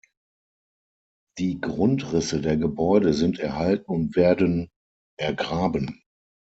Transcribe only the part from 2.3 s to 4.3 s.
der Gebäude sind erhalten und